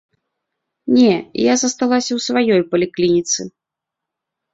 Не, 0.95 1.11
я 1.51 1.57
засталася 1.63 2.07
ў 2.15 2.19
сваёй 2.29 2.61
паліклініцы. 2.73 3.41